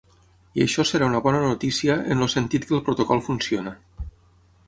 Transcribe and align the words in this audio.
I 0.59 0.61
això 0.63 0.85
serà 0.91 1.09
una 1.09 1.19
bona 1.27 1.41
notícia 1.43 1.99
en 2.15 2.25
el 2.27 2.33
sentit 2.35 2.67
que 2.69 2.75
el 2.79 2.83
protocol 2.87 3.21
funciona. 3.27 3.75